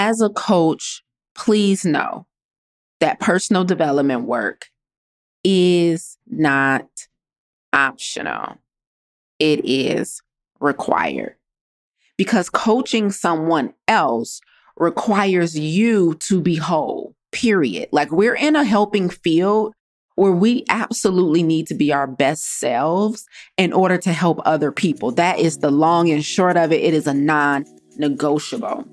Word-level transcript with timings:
as 0.00 0.22
a 0.22 0.30
coach, 0.30 1.02
please 1.34 1.84
know 1.84 2.26
that 3.00 3.20
personal 3.20 3.64
development 3.64 4.22
work 4.22 4.70
is 5.44 6.16
not 6.26 6.86
optional, 7.74 8.56
it 9.38 9.60
is 9.62 10.22
required. 10.58 11.36
Because 12.16 12.48
coaching 12.48 13.10
someone 13.10 13.74
else 13.88 14.40
requires 14.78 15.58
you 15.58 16.14
to 16.28 16.40
be 16.40 16.56
whole, 16.56 17.14
period. 17.30 17.90
Like 17.92 18.10
we're 18.10 18.34
in 18.34 18.56
a 18.56 18.64
helping 18.64 19.10
field 19.10 19.74
where 20.14 20.32
we 20.32 20.64
absolutely 20.70 21.42
need 21.42 21.66
to 21.66 21.74
be 21.74 21.92
our 21.92 22.06
best 22.06 22.58
selves 22.58 23.26
in 23.58 23.74
order 23.74 23.98
to 23.98 24.14
help 24.14 24.40
other 24.46 24.72
people. 24.72 25.10
That 25.12 25.38
is 25.38 25.58
the 25.58 25.70
long 25.70 26.10
and 26.10 26.24
short 26.24 26.56
of 26.56 26.72
it. 26.72 26.82
It 26.82 26.94
is 26.94 27.06
a 27.06 27.14
non 27.14 27.66
negotiable. 27.98 28.86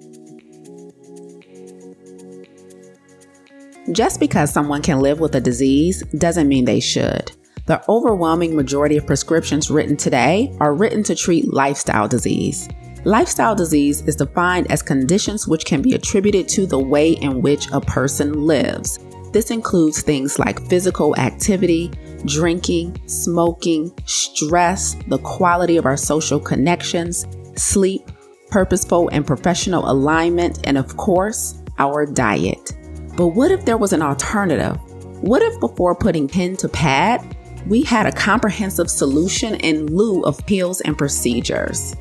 Just 3.91 4.19
because 4.19 4.51
someone 4.51 4.81
can 4.81 4.99
live 4.99 5.21
with 5.21 5.35
a 5.35 5.41
disease 5.41 6.03
doesn't 6.17 6.49
mean 6.49 6.65
they 6.65 6.81
should. 6.81 7.31
The 7.67 7.81
overwhelming 7.89 8.55
majority 8.55 8.97
of 8.97 9.05
prescriptions 9.05 9.71
written 9.71 9.95
today 9.95 10.55
are 10.59 10.73
written 10.73 11.03
to 11.03 11.15
treat 11.15 11.53
lifestyle 11.53 12.07
disease. 12.07 12.67
Lifestyle 13.05 13.55
disease 13.55 14.01
is 14.01 14.17
defined 14.17 14.69
as 14.69 14.81
conditions 14.81 15.47
which 15.47 15.65
can 15.65 15.81
be 15.81 15.93
attributed 15.93 16.49
to 16.49 16.65
the 16.65 16.79
way 16.79 17.13
in 17.13 17.41
which 17.41 17.71
a 17.71 17.79
person 17.79 18.45
lives. 18.45 18.99
This 19.31 19.51
includes 19.51 20.01
things 20.01 20.37
like 20.37 20.67
physical 20.67 21.15
activity, 21.17 21.91
drinking, 22.25 23.01
smoking, 23.07 23.93
stress, 24.05 24.95
the 25.07 25.19
quality 25.19 25.77
of 25.77 25.85
our 25.85 25.97
social 25.97 26.39
connections, 26.39 27.25
sleep, 27.55 28.01
purposeful 28.49 29.09
and 29.13 29.25
professional 29.25 29.89
alignment, 29.89 30.59
and 30.65 30.77
of 30.77 30.97
course, 30.97 31.61
our 31.79 32.05
diet. 32.05 32.73
But 33.17 33.29
what 33.29 33.49
if 33.49 33.65
there 33.65 33.77
was 33.77 33.93
an 33.93 34.03
alternative? 34.03 34.77
What 35.23 35.41
if 35.41 35.59
before 35.59 35.95
putting 35.95 36.27
pen 36.27 36.55
to 36.57 36.69
pad, 36.69 37.35
we 37.65 37.81
had 37.81 38.05
a 38.05 38.11
comprehensive 38.11 38.91
solution 38.91 39.55
in 39.55 39.87
lieu 39.87 40.21
of 40.21 40.45
pills 40.45 40.81
and 40.81 40.95
procedures? 40.95 41.95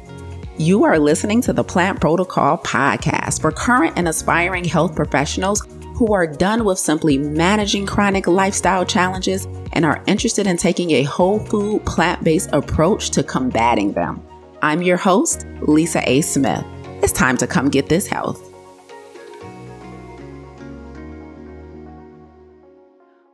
You 0.58 0.84
are 0.84 0.98
listening 0.98 1.40
to 1.42 1.54
the 1.54 1.64
Plant 1.64 2.02
Protocol 2.02 2.58
podcast 2.58 3.40
for 3.40 3.50
current 3.50 3.94
and 3.96 4.08
aspiring 4.08 4.64
health 4.64 4.94
professionals 4.94 5.66
who 5.94 6.12
are 6.12 6.26
done 6.26 6.66
with 6.66 6.78
simply 6.78 7.16
managing 7.16 7.86
chronic 7.86 8.26
lifestyle 8.26 8.84
challenges 8.84 9.46
and 9.72 9.86
are 9.86 10.04
interested 10.06 10.46
in 10.46 10.58
taking 10.58 10.90
a 10.90 11.02
whole 11.04 11.38
food, 11.38 11.82
plant 11.86 12.22
based 12.24 12.50
approach 12.52 13.08
to 13.12 13.22
combating 13.22 13.94
them. 13.94 14.22
I'm 14.60 14.82
your 14.82 14.98
host, 14.98 15.46
Lisa 15.62 16.06
A. 16.06 16.20
Smith. 16.20 16.64
It's 17.02 17.12
time 17.12 17.38
to 17.38 17.46
come 17.46 17.70
get 17.70 17.88
this 17.88 18.06
health. 18.06 18.52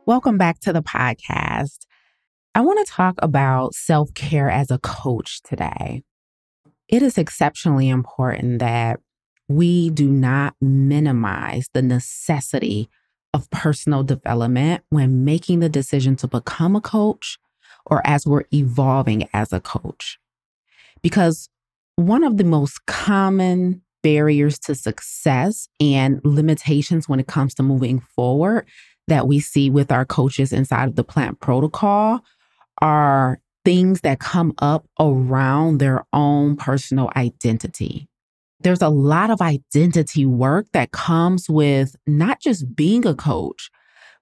Welcome 0.05 0.37
back 0.37 0.59
to 0.59 0.73
the 0.73 0.83
podcast. 0.83 1.85
I 2.53 2.59
want 2.59 2.85
to 2.85 2.91
talk 2.91 3.15
about 3.19 3.73
self 3.73 4.13
care 4.13 4.49
as 4.49 4.69
a 4.69 4.77
coach 4.79 5.41
today. 5.43 6.03
It 6.89 7.01
is 7.01 7.17
exceptionally 7.17 7.87
important 7.87 8.59
that 8.59 8.99
we 9.47 9.91
do 9.91 10.09
not 10.09 10.55
minimize 10.59 11.69
the 11.73 11.81
necessity 11.81 12.89
of 13.33 13.49
personal 13.49 14.03
development 14.03 14.83
when 14.89 15.23
making 15.23 15.61
the 15.61 15.69
decision 15.69 16.17
to 16.17 16.27
become 16.27 16.75
a 16.75 16.81
coach 16.81 17.39
or 17.85 18.05
as 18.05 18.25
we're 18.27 18.43
evolving 18.53 19.29
as 19.33 19.53
a 19.53 19.61
coach. 19.61 20.19
Because 21.01 21.47
one 21.95 22.25
of 22.25 22.35
the 22.35 22.43
most 22.43 22.85
common 22.87 23.81
barriers 24.01 24.59
to 24.59 24.75
success 24.75 25.69
and 25.79 26.19
limitations 26.25 27.07
when 27.07 27.21
it 27.21 27.27
comes 27.27 27.53
to 27.53 27.63
moving 27.63 28.01
forward 28.01 28.67
that 29.07 29.27
we 29.27 29.39
see 29.39 29.69
with 29.69 29.91
our 29.91 30.05
coaches 30.05 30.53
inside 30.53 30.87
of 30.87 30.95
the 30.95 31.03
plant 31.03 31.39
protocol 31.39 32.21
are 32.81 33.39
things 33.65 34.01
that 34.01 34.19
come 34.19 34.53
up 34.59 34.85
around 34.99 35.79
their 35.79 36.05
own 36.13 36.55
personal 36.55 37.09
identity. 37.15 38.07
There's 38.59 38.81
a 38.81 38.89
lot 38.89 39.29
of 39.29 39.41
identity 39.41 40.25
work 40.25 40.67
that 40.73 40.91
comes 40.91 41.49
with 41.49 41.95
not 42.07 42.39
just 42.39 42.75
being 42.75 43.05
a 43.05 43.13
coach, 43.13 43.69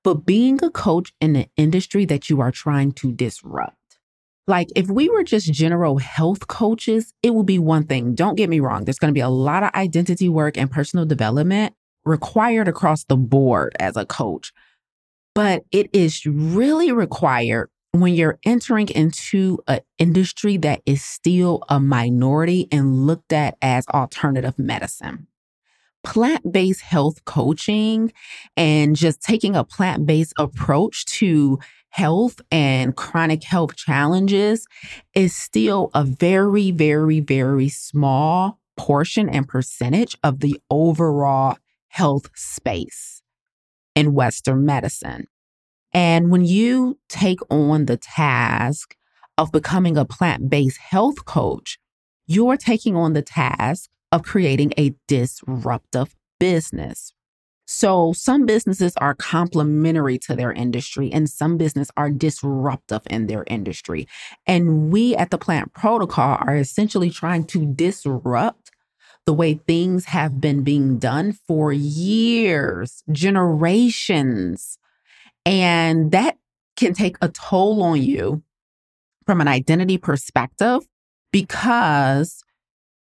but 0.04 0.26
being 0.26 0.64
a 0.64 0.72
coach 0.72 1.14
in 1.22 1.36
an 1.36 1.46
industry 1.58 2.06
that 2.06 2.30
you 2.30 2.42
are 2.42 2.52
trying 2.52 2.92
to 2.94 3.12
disrupt. 3.12 3.76
Like, 4.48 4.70
if 4.76 4.90
we 4.90 5.10
were 5.10 5.24
just 5.24 5.54
general 5.54 6.00
health 6.00 6.48
coaches, 6.48 7.14
it 7.22 7.36
would 7.36 7.46
be 7.46 7.60
one 7.60 7.86
thing. 7.86 8.16
Don't 8.16 8.36
get 8.36 8.50
me 8.50 8.60
wrong. 8.60 8.84
There's 8.84 8.98
going 8.98 9.14
to 9.14 9.18
be 9.18 9.22
a 9.22 9.30
lot 9.30 9.64
of 9.64 9.70
identity 9.76 10.28
work 10.28 10.58
and 10.58 10.70
personal 10.70 11.06
development 11.06 11.76
required 12.04 12.68
across 12.68 13.04
the 13.04 13.16
board 13.16 13.76
as 13.80 13.96
a 13.96 14.06
coach 14.06 14.52
but 15.34 15.64
it 15.72 15.90
is 15.94 16.26
really 16.26 16.92
required 16.92 17.70
when 17.94 18.14
you're 18.14 18.40
entering 18.46 18.88
into 18.90 19.60
an 19.68 19.80
industry 19.98 20.58
that 20.58 20.82
is 20.86 21.04
still 21.04 21.64
a 21.70 21.80
minority 21.80 22.68
and 22.72 23.06
looked 23.06 23.34
at 23.34 23.58
as 23.62 23.88
alternative 23.90 24.58
medicine. 24.58 25.28
Plant 26.04 26.52
based 26.52 26.82
health 26.82 27.24
coaching 27.26 28.12
and 28.58 28.96
just 28.96 29.22
taking 29.22 29.56
a 29.56 29.64
plant 29.64 30.06
based 30.06 30.34
approach 30.38 31.06
to 31.06 31.60
health 31.90 32.42
and 32.50 32.96
chronic 32.96 33.44
health 33.44 33.76
challenges 33.76 34.66
is 35.14 35.36
still 35.36 35.92
a 35.94 36.04
very, 36.04 36.72
very, 36.72 37.20
very 37.20 37.70
small 37.70 38.60
portion 38.78 39.30
and 39.30 39.48
percentage 39.48 40.18
of 40.24 40.40
the 40.40 40.60
overall 40.72 41.58
health 41.90 42.30
space 42.34 43.21
in 43.96 44.14
Western 44.14 44.66
medicine. 44.66 45.28
And 45.94 46.32
when 46.32 46.46
you 46.46 47.00
take 47.10 47.40
on 47.50 47.86
the 47.86 47.98
task 47.98 48.96
of 49.38 49.52
becoming 49.52 49.98
a 49.98 50.06
plant 50.06 50.50
based 50.50 50.78
health 50.78 51.26
coach, 51.26 51.80
you're 52.28 52.58
taking 52.58 52.96
on 52.96 53.14
the 53.14 53.22
task 53.22 53.90
of 54.12 54.24
creating 54.24 54.74
a 54.78 54.94
disruptive 55.08 56.16
business. 56.40 57.14
So, 57.74 58.12
some 58.12 58.46
businesses 58.46 58.94
are 58.98 59.16
complementary 59.16 60.18
to 60.20 60.36
their 60.36 60.52
industry, 60.52 61.10
and 61.10 61.30
some 61.30 61.58
businesses 61.58 61.92
are 61.96 62.10
disruptive 62.10 63.02
in 63.10 63.28
their 63.28 63.46
industry. 63.48 64.10
And 64.46 64.92
we 64.92 65.16
at 65.16 65.30
the 65.30 65.38
Plant 65.38 65.74
Protocol 65.74 66.38
are 66.42 66.58
essentially 66.58 67.10
trying 67.10 67.46
to 67.46 67.66
disrupt 67.66 68.61
the 69.26 69.34
way 69.34 69.54
things 69.54 70.06
have 70.06 70.42
been 70.42 70.64
being 70.64 70.98
done 70.98 71.34
for 71.34 71.72
years, 71.72 73.04
generations. 73.12 74.78
And 75.46 76.12
that 76.12 76.38
can 76.76 76.94
take 76.94 77.18
a 77.22 77.30
toll 77.30 77.84
on 77.84 78.02
you 78.02 78.44
from 79.26 79.42
an 79.42 79.48
identity 79.48 79.98
perspective 79.98 80.84
because 81.32 82.44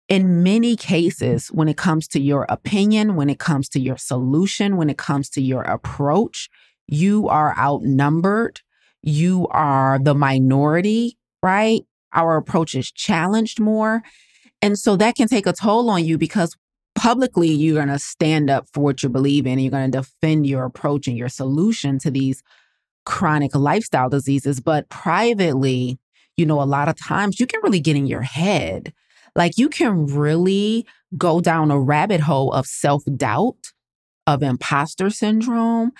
in 0.09 0.43
many 0.43 0.76
cases, 0.76 1.49
when 1.49 1.69
it 1.69 1.76
comes 1.76 2.06
to 2.09 2.21
your 2.21 2.47
opinion, 2.49 3.16
when 3.16 3.28
it 3.28 3.38
comes 3.38 3.69
to 3.71 3.81
your 3.81 3.97
solution, 3.97 4.76
when 4.76 4.88
it 4.88 4.99
comes 4.99 5.28
to 5.31 5.43
your 5.43 5.62
approach, 5.62 6.49
you 6.87 7.28
are 7.28 7.56
outnumbered. 7.59 8.60
You 9.03 9.49
are 9.50 9.99
the 9.99 10.15
minority, 10.15 11.19
right? 11.43 11.82
Our 12.12 12.37
approach 12.37 12.75
is 12.75 12.91
challenged 12.91 13.60
more. 13.60 14.03
And 14.66 14.77
so 14.77 14.97
that 14.97 15.15
can 15.15 15.28
take 15.28 15.47
a 15.47 15.53
toll 15.53 15.88
on 15.91 16.04
you 16.04 16.19
because 16.19 16.56
publicly 16.97 17.50
you're 17.50 17.77
going 17.77 17.87
to 17.87 18.00
stand 18.00 18.50
up 18.50 18.66
for 18.72 18.81
what 18.81 19.00
you 19.00 19.09
believe 19.09 19.47
in 19.47 19.53
and 19.53 19.62
you're 19.62 19.71
going 19.71 19.93
to 19.93 19.99
defend 19.99 20.44
your 20.44 20.65
approach 20.65 21.06
and 21.06 21.16
your 21.16 21.28
solution 21.28 22.00
to 22.00 22.10
these 22.10 22.43
chronic 23.05 23.55
lifestyle 23.55 24.09
diseases. 24.09 24.59
But 24.59 24.88
privately, 24.88 26.00
you 26.37 26.47
know, 26.47 26.60
a 26.60 26.65
lot 26.65 26.88
of 26.88 26.97
times 26.97 27.38
you 27.38 27.47
can 27.47 27.60
really 27.62 27.78
get 27.78 27.94
in 27.94 28.09
your 28.09 28.22
head. 28.22 28.93
Like 29.37 29.56
you 29.56 29.69
can 29.69 30.06
really 30.06 30.84
go 31.16 31.41
down 31.41 31.71
a 31.71 31.78
rabbit 31.78 32.22
hole 32.22 32.53
of 32.53 32.66
self 32.66 33.05
doubt, 33.16 33.70
of 34.26 34.43
imposter 34.43 35.11
syndrome, 35.11 35.93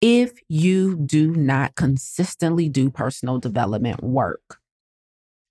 if 0.00 0.32
you 0.48 0.96
do 0.96 1.34
not 1.36 1.74
consistently 1.74 2.70
do 2.70 2.88
personal 2.88 3.38
development 3.38 4.02
work. 4.02 4.60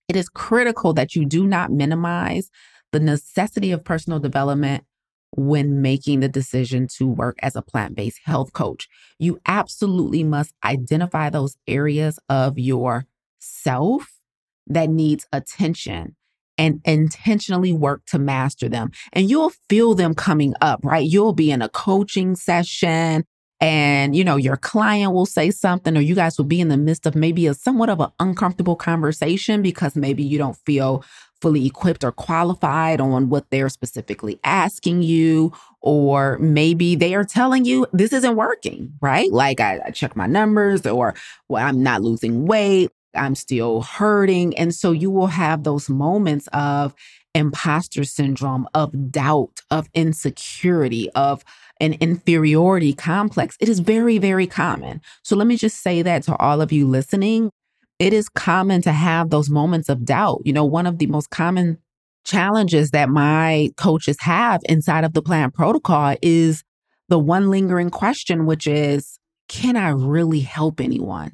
It 0.08 0.16
is 0.16 0.30
critical 0.30 0.94
that 0.94 1.16
you 1.16 1.26
do 1.26 1.46
not 1.46 1.72
minimize 1.72 2.50
the 2.92 3.00
necessity 3.00 3.72
of 3.72 3.84
personal 3.84 4.20
development 4.20 4.84
when 5.32 5.82
making 5.82 6.20
the 6.20 6.30
decision 6.30 6.88
to 6.88 7.08
work 7.08 7.38
as 7.42 7.56
a 7.56 7.62
plant 7.62 7.96
based 7.96 8.20
health 8.24 8.54
coach. 8.54 8.88
You 9.18 9.40
absolutely 9.46 10.24
must 10.24 10.54
identify 10.64 11.30
those 11.30 11.58
areas 11.68 12.20
of 12.30 12.60
your 12.60 13.06
self 13.40 14.20
that 14.68 14.90
needs 14.90 15.26
attention 15.34 16.16
and 16.58 16.82
intentionally 16.86 17.74
work 17.74 18.06
to 18.06 18.20
master 18.20 18.70
them. 18.70 18.92
And 19.12 19.30
you'll 19.30 19.54
feel 19.70 19.96
them 19.96 20.14
coming 20.14 20.54
up, 20.62 20.82
right? 20.84 21.06
You'll 21.06 21.34
be 21.34 21.50
in 21.52 21.62
a 21.64 21.70
coaching 21.70 22.36
session 22.36 23.26
and 23.64 24.16
you 24.16 24.24
know 24.24 24.36
your 24.36 24.58
client 24.58 25.14
will 25.14 25.26
say 25.26 25.50
something 25.50 25.96
or 25.96 26.02
you 26.02 26.16
guys 26.16 26.38
will 26.38 26.46
be 26.46 26.60
in 26.60 26.68
the 26.68 26.78
midst 26.78 27.06
of 27.06 27.16
maybe 27.16 27.48
a 27.48 27.54
somewhat 27.54 27.90
of 27.90 28.00
an 28.02 28.10
uncomfortable 28.20 28.76
conversation 28.76 29.62
because 29.62 29.96
maybe 29.96 30.22
you 30.22 30.38
don't 30.38 30.58
feel 30.66 31.04
fully 31.42 31.66
equipped 31.66 32.04
or 32.04 32.12
qualified 32.12 33.00
on 33.02 33.30
what 33.30 33.50
they're 33.50 33.70
specifically 33.70 34.40
asking 34.44 35.02
you 35.02 35.54
or 35.82 36.38
maybe 36.40 36.96
they 36.96 37.14
are 37.14 37.26
telling 37.26 37.66
you 37.66 37.86
this 37.92 38.14
isn't 38.14 38.36
working, 38.36 38.94
right? 39.02 39.32
Like 39.32 39.60
I, 39.60 39.82
I 39.86 39.92
check 39.92 40.16
my 40.16 40.28
numbers, 40.28 40.86
or 40.86 41.14
well, 41.50 41.66
I'm 41.66 41.84
not 41.84 42.02
losing 42.02 42.46
weight, 42.46 42.90
I'm 43.16 43.36
still 43.36 43.82
hurting. 43.82 44.58
And 44.58 44.74
so 44.74 44.92
you 44.92 45.12
will 45.12 45.28
have 45.28 45.64
those 45.64 45.90
moments 45.90 46.48
of 46.54 46.96
imposter 47.36 48.04
syndrome, 48.06 48.68
of 48.74 49.12
doubt, 49.12 49.60
of 49.70 49.90
insecurity, 49.94 51.10
of 51.12 51.44
an 51.84 51.94
inferiority 52.00 52.94
complex. 52.94 53.58
It 53.60 53.68
is 53.68 53.80
very, 53.80 54.18
very 54.18 54.48
common. 54.48 55.02
So 55.24 55.36
let 55.36 55.48
me 55.48 55.58
just 55.58 55.82
say 55.82 56.02
that 56.02 56.24
to 56.24 56.36
all 56.38 56.62
of 56.62 56.72
you 56.72 56.88
listening. 56.88 57.52
It 58.00 58.14
is 58.14 58.30
common 58.30 58.82
to 58.84 58.94
have 58.94 59.30
those 59.30 59.50
moments 59.50 59.90
of 59.90 60.06
doubt. 60.06 60.42
You 60.46 60.54
know, 60.54 60.64
one 60.64 60.88
of 60.88 60.98
the 60.98 61.08
most 61.08 61.30
common 61.30 61.78
challenges 62.26 62.92
that 62.92 63.10
my 63.10 63.72
coaches 63.76 64.18
have 64.22 64.62
inside 64.70 65.04
of 65.04 65.14
the 65.14 65.22
plant 65.22 65.54
protocol 65.54 66.16
is 66.22 66.64
the 67.10 67.20
one 67.20 67.50
lingering 67.52 67.90
question, 67.90 68.46
which 68.46 68.66
is, 68.66 69.20
can 69.50 69.76
I 69.76 69.90
really 69.90 70.40
help 70.40 70.80
anyone? 70.80 71.34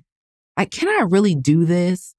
Like, 0.57 0.71
can 0.71 0.89
I 0.89 1.03
really 1.03 1.35
do 1.35 1.63
this? 1.63 2.15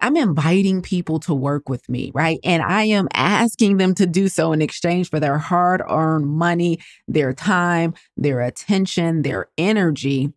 I'm 0.00 0.16
inviting 0.16 0.82
people 0.82 1.18
to 1.20 1.34
work 1.34 1.68
with 1.68 1.88
me, 1.88 2.10
right? 2.14 2.38
And 2.44 2.62
I 2.62 2.84
am 2.84 3.08
asking 3.14 3.78
them 3.78 3.94
to 3.94 4.06
do 4.06 4.28
so 4.28 4.52
in 4.52 4.60
exchange 4.60 5.08
for 5.08 5.18
their 5.18 5.38
hard 5.38 5.82
earned 5.88 6.26
money, 6.26 6.80
their 7.08 7.32
time, 7.32 7.94
their 8.16 8.40
attention, 8.40 9.22
their 9.22 9.48
energy. 9.56 10.32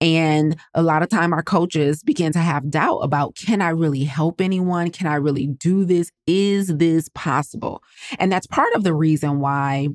And 0.00 0.56
a 0.74 0.82
lot 0.82 1.02
of 1.02 1.08
time 1.08 1.32
our 1.32 1.42
coaches 1.42 2.02
begin 2.02 2.32
to 2.32 2.38
have 2.38 2.68
doubt 2.70 2.98
about 2.98 3.36
can 3.36 3.62
I 3.62 3.70
really 3.70 4.04
help 4.04 4.40
anyone? 4.40 4.90
Can 4.90 5.06
I 5.06 5.14
really 5.14 5.46
do 5.46 5.84
this? 5.84 6.10
Is 6.26 6.68
this 6.68 7.08
possible? 7.14 7.82
And 8.18 8.30
that's 8.30 8.46
part 8.46 8.74
of 8.74 8.82
the 8.82 8.94
reason 8.94 9.40
why 9.40 9.88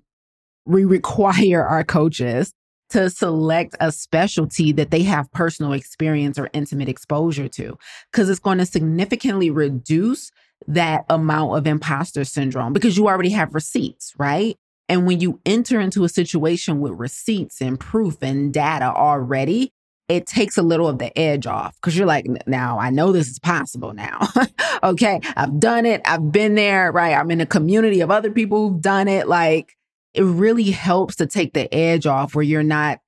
we 0.65 0.85
require 0.85 1.65
our 1.65 1.83
coaches 1.83 2.53
to 2.91 3.09
select 3.09 3.75
a 3.79 3.91
specialty 3.91 4.71
that 4.73 4.91
they 4.91 5.03
have 5.03 5.31
personal 5.31 5.73
experience 5.73 6.37
or 6.37 6.49
intimate 6.53 6.89
exposure 6.89 7.47
to, 7.47 7.77
because 8.11 8.29
it's 8.29 8.39
going 8.39 8.57
to 8.57 8.65
significantly 8.65 9.49
reduce 9.49 10.31
that 10.67 11.05
amount 11.09 11.57
of 11.57 11.67
imposter 11.67 12.23
syndrome 12.23 12.73
because 12.73 12.97
you 12.97 13.07
already 13.07 13.31
have 13.31 13.55
receipts, 13.55 14.13
right? 14.17 14.55
And 14.87 15.07
when 15.07 15.21
you 15.21 15.39
enter 15.45 15.79
into 15.79 16.03
a 16.03 16.09
situation 16.09 16.81
with 16.81 16.93
receipts 16.93 17.61
and 17.61 17.79
proof 17.79 18.21
and 18.21 18.53
data 18.53 18.93
already, 18.93 19.71
it 20.09 20.27
takes 20.27 20.57
a 20.57 20.61
little 20.61 20.89
of 20.89 20.99
the 20.99 21.17
edge 21.17 21.47
off 21.47 21.75
because 21.75 21.97
you're 21.97 22.05
like, 22.05 22.27
now 22.45 22.77
I 22.77 22.89
know 22.89 23.13
this 23.13 23.29
is 23.29 23.39
possible 23.39 23.93
now. 23.93 24.27
okay, 24.83 25.21
I've 25.37 25.59
done 25.59 25.85
it, 25.85 26.01
I've 26.03 26.31
been 26.31 26.55
there, 26.55 26.91
right? 26.91 27.15
I'm 27.15 27.31
in 27.31 27.39
a 27.39 27.45
community 27.45 28.01
of 28.01 28.11
other 28.11 28.31
people 28.31 28.67
who've 28.67 28.81
done 28.81 29.07
it. 29.07 29.29
Like, 29.29 29.77
it 30.13 30.23
really 30.23 30.71
helps 30.71 31.15
to 31.17 31.25
take 31.25 31.53
the 31.53 31.73
edge 31.73 32.05
off 32.05 32.35
where 32.35 32.43
you're 32.43 32.63
not 32.63 32.99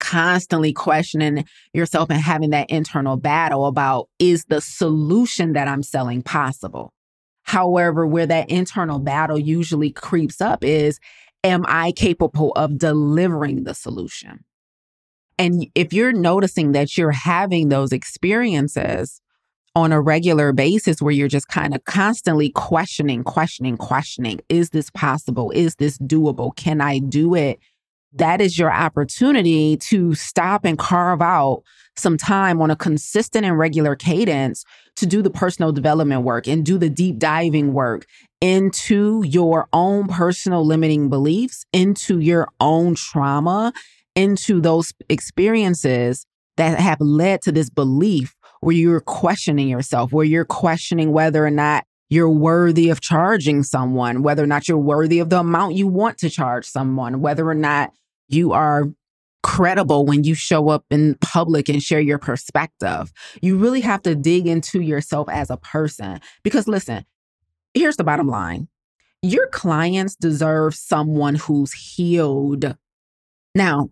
constantly 0.00 0.72
questioning 0.72 1.44
yourself 1.72 2.10
and 2.10 2.20
having 2.20 2.50
that 2.50 2.68
internal 2.68 3.16
battle 3.16 3.66
about 3.66 4.08
is 4.18 4.44
the 4.46 4.60
solution 4.60 5.52
that 5.54 5.68
I'm 5.68 5.82
selling 5.82 6.22
possible? 6.22 6.92
However, 7.44 8.06
where 8.06 8.26
that 8.26 8.50
internal 8.50 8.98
battle 8.98 9.38
usually 9.38 9.90
creeps 9.90 10.40
up 10.40 10.64
is 10.64 10.98
am 11.42 11.64
I 11.66 11.92
capable 11.92 12.52
of 12.52 12.78
delivering 12.78 13.64
the 13.64 13.74
solution? 13.74 14.44
And 15.38 15.66
if 15.74 15.92
you're 15.92 16.12
noticing 16.12 16.72
that 16.72 16.96
you're 16.96 17.10
having 17.10 17.68
those 17.68 17.92
experiences 17.92 19.20
on 19.74 19.92
a 19.92 20.00
regular 20.00 20.52
basis 20.52 21.02
where 21.02 21.12
you're 21.12 21.28
just 21.28 21.48
kind 21.48 21.74
of 21.74 21.84
constantly 21.84 22.50
questioning, 22.50 23.24
questioning, 23.24 23.76
questioning, 23.76 24.40
is 24.48 24.70
this 24.70 24.90
possible? 24.90 25.50
Is 25.50 25.74
this 25.76 25.98
doable? 25.98 26.54
Can 26.56 26.80
I 26.80 26.98
do 26.98 27.34
it? 27.34 27.58
That 28.12 28.40
is 28.40 28.56
your 28.56 28.72
opportunity 28.72 29.76
to 29.78 30.14
stop 30.14 30.64
and 30.64 30.78
carve 30.78 31.20
out 31.20 31.64
some 31.96 32.16
time 32.16 32.62
on 32.62 32.70
a 32.70 32.76
consistent 32.76 33.44
and 33.44 33.58
regular 33.58 33.96
cadence 33.96 34.64
to 34.96 35.06
do 35.06 35.22
the 35.22 35.30
personal 35.30 35.72
development 35.72 36.22
work 36.22 36.46
and 36.46 36.64
do 36.64 36.78
the 36.78 36.88
deep 36.88 37.18
diving 37.18 37.72
work 37.72 38.06
into 38.40 39.24
your 39.26 39.66
own 39.72 40.06
personal 40.06 40.64
limiting 40.64 41.08
beliefs, 41.08 41.64
into 41.72 42.20
your 42.20 42.48
own 42.60 42.94
trauma, 42.94 43.72
into 44.14 44.60
those 44.60 44.92
experiences 45.08 46.26
that 46.56 46.78
have 46.78 47.00
led 47.00 47.42
to 47.42 47.50
this 47.50 47.70
belief 47.70 48.36
where 48.64 48.74
you're 48.74 49.00
questioning 49.00 49.68
yourself, 49.68 50.12
where 50.12 50.24
you're 50.24 50.44
questioning 50.44 51.12
whether 51.12 51.44
or 51.44 51.50
not 51.50 51.84
you're 52.08 52.30
worthy 52.30 52.90
of 52.90 53.00
charging 53.00 53.62
someone, 53.62 54.22
whether 54.22 54.42
or 54.42 54.46
not 54.46 54.68
you're 54.68 54.78
worthy 54.78 55.18
of 55.18 55.30
the 55.30 55.40
amount 55.40 55.74
you 55.74 55.86
want 55.86 56.18
to 56.18 56.30
charge 56.30 56.66
someone, 56.66 57.20
whether 57.20 57.48
or 57.48 57.54
not 57.54 57.92
you 58.28 58.52
are 58.52 58.84
credible 59.42 60.06
when 60.06 60.24
you 60.24 60.34
show 60.34 60.70
up 60.70 60.84
in 60.90 61.16
public 61.20 61.68
and 61.68 61.82
share 61.82 62.00
your 62.00 62.18
perspective. 62.18 63.12
You 63.42 63.58
really 63.58 63.82
have 63.82 64.02
to 64.02 64.14
dig 64.14 64.46
into 64.46 64.80
yourself 64.80 65.28
as 65.28 65.50
a 65.50 65.58
person 65.58 66.20
because 66.42 66.66
listen, 66.66 67.04
here's 67.74 67.96
the 67.96 68.04
bottom 68.04 68.28
line. 68.28 68.68
Your 69.20 69.46
clients 69.48 70.16
deserve 70.16 70.74
someone 70.74 71.34
who's 71.34 71.72
healed. 71.72 72.76
Now, 73.54 73.90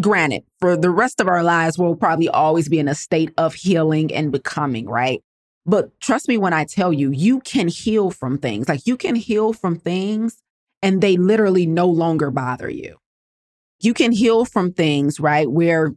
granted, 0.00 0.44
for 0.60 0.76
the 0.76 0.90
rest 0.90 1.20
of 1.20 1.28
our 1.28 1.42
lives, 1.42 1.78
we'll 1.78 1.96
probably 1.96 2.28
always 2.28 2.68
be 2.68 2.78
in 2.78 2.88
a 2.88 2.94
state 2.94 3.32
of 3.36 3.54
healing 3.54 4.12
and 4.14 4.32
becoming, 4.32 4.86
right? 4.86 5.22
But 5.64 5.98
trust 6.00 6.28
me 6.28 6.38
when 6.38 6.52
I 6.52 6.64
tell 6.64 6.92
you, 6.92 7.10
you 7.10 7.40
can 7.40 7.68
heal 7.68 8.10
from 8.10 8.38
things. 8.38 8.68
Like 8.68 8.86
you 8.86 8.96
can 8.96 9.16
heal 9.16 9.52
from 9.52 9.76
things 9.76 10.40
and 10.82 11.00
they 11.00 11.16
literally 11.16 11.66
no 11.66 11.88
longer 11.88 12.30
bother 12.30 12.70
you. 12.70 12.98
You 13.80 13.92
can 13.92 14.12
heal 14.12 14.44
from 14.44 14.72
things, 14.72 15.18
right? 15.18 15.50
Where 15.50 15.92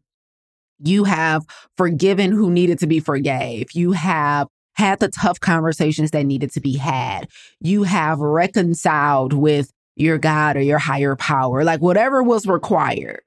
you 0.79 1.03
have 1.03 1.45
forgiven 1.77 2.31
who 2.31 2.49
needed 2.49 2.79
to 2.79 2.87
be 2.87 2.99
forgave. 2.99 3.67
You 3.73 3.91
have 3.91 4.47
had 4.73 4.99
the 4.99 5.09
tough 5.09 5.39
conversations 5.39 6.11
that 6.11 6.23
needed 6.23 6.51
to 6.53 6.61
be 6.61 6.77
had. 6.77 7.27
You 7.59 7.83
have 7.83 8.19
reconciled 8.19 9.33
with 9.33 9.71
your 9.95 10.17
God 10.17 10.55
or 10.55 10.61
your 10.61 10.77
higher 10.77 11.15
power, 11.15 11.63
like 11.65 11.81
whatever 11.81 12.23
was 12.23 12.47
required 12.47 13.21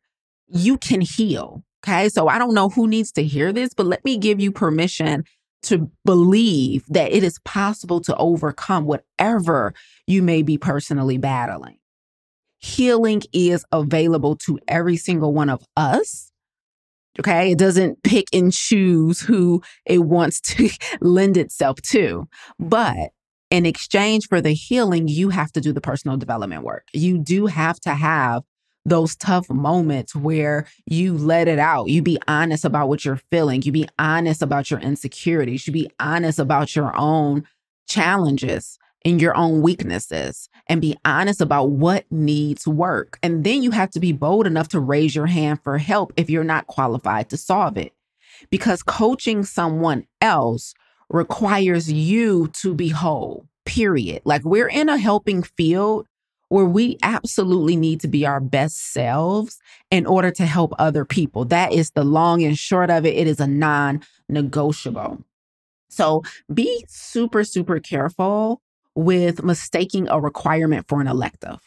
you 0.52 0.78
can 0.78 1.00
heal. 1.00 1.62
Okay. 1.84 2.08
So 2.08 2.28
I 2.28 2.38
don't 2.38 2.54
know 2.54 2.68
who 2.68 2.86
needs 2.86 3.12
to 3.12 3.24
hear 3.24 3.52
this, 3.52 3.74
but 3.74 3.86
let 3.86 4.04
me 4.04 4.16
give 4.16 4.40
you 4.40 4.52
permission 4.52 5.24
to 5.64 5.90
believe 6.04 6.84
that 6.88 7.12
it 7.12 7.22
is 7.22 7.38
possible 7.44 8.00
to 8.00 8.16
overcome 8.16 8.84
whatever 8.84 9.74
you 10.06 10.22
may 10.22 10.42
be 10.42 10.58
personally 10.58 11.18
battling. 11.18 11.78
Healing 12.58 13.22
is 13.32 13.64
available 13.72 14.36
to 14.46 14.58
every 14.68 14.96
single 14.96 15.32
one 15.32 15.50
of 15.50 15.64
us. 15.76 16.30
Okay. 17.18 17.52
It 17.52 17.58
doesn't 17.58 18.02
pick 18.02 18.26
and 18.32 18.52
choose 18.52 19.20
who 19.20 19.62
it 19.84 19.98
wants 19.98 20.40
to 20.40 20.70
lend 21.00 21.36
itself 21.36 21.80
to. 21.82 22.28
But 22.58 23.10
in 23.50 23.66
exchange 23.66 24.28
for 24.28 24.40
the 24.40 24.54
healing, 24.54 25.08
you 25.08 25.28
have 25.28 25.52
to 25.52 25.60
do 25.60 25.72
the 25.72 25.80
personal 25.80 26.16
development 26.16 26.62
work. 26.62 26.86
You 26.94 27.18
do 27.18 27.46
have 27.46 27.78
to 27.80 27.90
have 27.90 28.44
those 28.84 29.14
tough 29.16 29.48
moments 29.48 30.14
where 30.14 30.66
you 30.86 31.16
let 31.16 31.48
it 31.48 31.58
out. 31.58 31.88
You 31.88 32.02
be 32.02 32.18
honest 32.26 32.64
about 32.64 32.88
what 32.88 33.04
you're 33.04 33.20
feeling. 33.30 33.62
You 33.62 33.72
be 33.72 33.88
honest 33.98 34.42
about 34.42 34.70
your 34.70 34.80
insecurities. 34.80 35.66
You 35.66 35.72
be 35.72 35.90
honest 36.00 36.38
about 36.38 36.74
your 36.74 36.96
own 36.96 37.46
challenges 37.88 38.78
and 39.04 39.20
your 39.20 39.36
own 39.36 39.62
weaknesses 39.62 40.48
and 40.66 40.80
be 40.80 40.96
honest 41.04 41.40
about 41.40 41.70
what 41.70 42.04
needs 42.10 42.66
work. 42.66 43.18
And 43.22 43.44
then 43.44 43.62
you 43.62 43.70
have 43.72 43.90
to 43.90 44.00
be 44.00 44.12
bold 44.12 44.46
enough 44.46 44.68
to 44.68 44.80
raise 44.80 45.14
your 45.14 45.26
hand 45.26 45.60
for 45.62 45.78
help 45.78 46.12
if 46.16 46.30
you're 46.30 46.44
not 46.44 46.66
qualified 46.66 47.30
to 47.30 47.36
solve 47.36 47.76
it. 47.76 47.92
Because 48.50 48.82
coaching 48.82 49.44
someone 49.44 50.06
else 50.20 50.74
requires 51.08 51.92
you 51.92 52.48
to 52.54 52.74
be 52.74 52.88
whole, 52.88 53.46
period. 53.64 54.22
Like 54.24 54.44
we're 54.44 54.68
in 54.68 54.88
a 54.88 54.98
helping 54.98 55.42
field 55.42 56.06
where 56.52 56.66
we 56.66 56.98
absolutely 57.02 57.76
need 57.76 57.98
to 57.98 58.06
be 58.06 58.26
our 58.26 58.38
best 58.38 58.92
selves 58.92 59.58
in 59.90 60.04
order 60.04 60.30
to 60.30 60.44
help 60.44 60.74
other 60.78 61.02
people. 61.02 61.46
That 61.46 61.72
is 61.72 61.92
the 61.92 62.04
long 62.04 62.42
and 62.42 62.58
short 62.58 62.90
of 62.90 63.06
it. 63.06 63.16
It 63.16 63.26
is 63.26 63.40
a 63.40 63.46
non 63.46 64.02
negotiable. 64.28 65.24
So 65.88 66.22
be 66.52 66.84
super, 66.88 67.42
super 67.44 67.80
careful 67.80 68.60
with 68.94 69.42
mistaking 69.42 70.10
a 70.10 70.20
requirement 70.20 70.84
for 70.88 71.00
an 71.00 71.06
elective. 71.06 71.58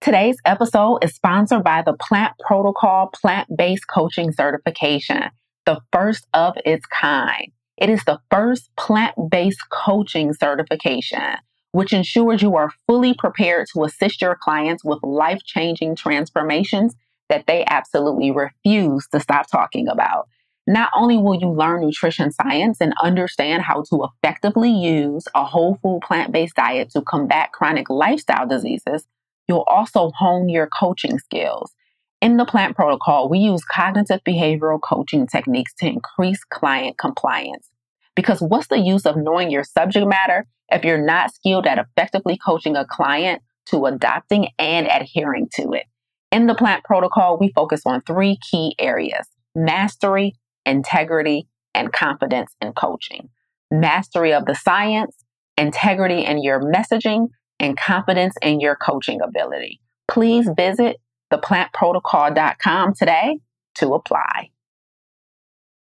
Today's 0.00 0.38
episode 0.44 1.04
is 1.04 1.14
sponsored 1.14 1.62
by 1.62 1.82
the 1.86 1.92
Plant 1.92 2.32
Protocol 2.44 3.10
Plant 3.14 3.46
Based 3.56 3.86
Coaching 3.86 4.32
Certification, 4.32 5.30
the 5.64 5.78
first 5.92 6.26
of 6.34 6.56
its 6.66 6.86
kind. 6.86 7.52
It 7.76 7.88
is 7.88 8.02
the 8.02 8.18
first 8.32 8.68
plant 8.76 9.14
based 9.30 9.62
coaching 9.70 10.34
certification 10.34 11.36
which 11.72 11.92
ensures 11.92 12.42
you 12.42 12.56
are 12.56 12.72
fully 12.86 13.14
prepared 13.14 13.66
to 13.72 13.84
assist 13.84 14.22
your 14.22 14.36
clients 14.40 14.84
with 14.84 15.02
life 15.02 15.42
changing 15.44 15.96
transformations 15.96 16.94
that 17.28 17.46
they 17.46 17.64
absolutely 17.66 18.30
refuse 18.30 19.08
to 19.08 19.18
stop 19.18 19.50
talking 19.50 19.88
about. 19.88 20.28
Not 20.66 20.90
only 20.94 21.16
will 21.16 21.34
you 21.34 21.50
learn 21.50 21.80
nutrition 21.80 22.30
science 22.30 22.78
and 22.80 22.94
understand 23.02 23.62
how 23.62 23.82
to 23.90 24.04
effectively 24.04 24.70
use 24.70 25.24
a 25.34 25.44
whole 25.44 25.78
food 25.82 26.02
plant 26.06 26.30
based 26.30 26.54
diet 26.54 26.90
to 26.90 27.02
combat 27.02 27.50
chronic 27.52 27.90
lifestyle 27.90 28.46
diseases, 28.46 29.06
you'll 29.48 29.66
also 29.68 30.12
hone 30.16 30.48
your 30.48 30.68
coaching 30.78 31.18
skills. 31.18 31.72
In 32.20 32.36
the 32.36 32.44
plant 32.44 32.76
protocol, 32.76 33.28
we 33.28 33.40
use 33.40 33.64
cognitive 33.64 34.20
behavioral 34.24 34.80
coaching 34.80 35.26
techniques 35.26 35.74
to 35.78 35.86
increase 35.86 36.44
client 36.44 36.96
compliance. 36.96 37.68
Because 38.14 38.40
what's 38.40 38.68
the 38.68 38.78
use 38.78 39.06
of 39.06 39.16
knowing 39.16 39.50
your 39.50 39.64
subject 39.64 40.06
matter 40.06 40.46
if 40.70 40.84
you're 40.84 41.04
not 41.04 41.34
skilled 41.34 41.66
at 41.66 41.78
effectively 41.78 42.38
coaching 42.44 42.76
a 42.76 42.84
client 42.84 43.42
to 43.66 43.86
adopting 43.86 44.48
and 44.58 44.86
adhering 44.86 45.48
to 45.54 45.72
it? 45.72 45.84
In 46.30 46.46
the 46.46 46.54
plant 46.54 46.84
protocol, 46.84 47.38
we 47.38 47.52
focus 47.54 47.82
on 47.86 48.02
three 48.02 48.38
key 48.50 48.74
areas 48.78 49.26
mastery, 49.54 50.34
integrity, 50.64 51.46
and 51.74 51.92
confidence 51.92 52.54
in 52.60 52.72
coaching. 52.72 53.28
Mastery 53.70 54.32
of 54.32 54.46
the 54.46 54.54
science, 54.54 55.14
integrity 55.56 56.24
in 56.24 56.42
your 56.42 56.60
messaging, 56.60 57.28
and 57.58 57.76
confidence 57.76 58.34
in 58.42 58.60
your 58.60 58.76
coaching 58.76 59.20
ability. 59.20 59.80
Please 60.08 60.48
visit 60.56 60.96
theplantprotocol.com 61.32 62.94
today 62.94 63.38
to 63.76 63.94
apply. 63.94 64.50